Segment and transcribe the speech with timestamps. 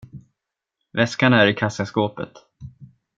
[0.93, 2.31] Väskan är i kassaskåpet.